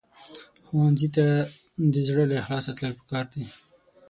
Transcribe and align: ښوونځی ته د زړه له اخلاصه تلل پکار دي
ښوونځی 0.65 1.07
ته 1.15 1.25
د 1.93 1.95
زړه 2.07 2.23
له 2.29 2.35
اخلاصه 2.41 2.71
تلل 2.77 2.93
پکار 2.99 3.25
دي 3.33 3.43